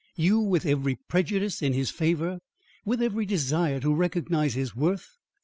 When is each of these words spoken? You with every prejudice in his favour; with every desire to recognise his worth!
You 0.15 0.39
with 0.39 0.65
every 0.65 0.95
prejudice 0.95 1.61
in 1.61 1.73
his 1.73 1.91
favour; 1.91 2.39
with 2.85 3.03
every 3.03 3.27
desire 3.27 3.79
to 3.81 3.93
recognise 3.93 4.55
his 4.55 4.75
worth! 4.75 5.07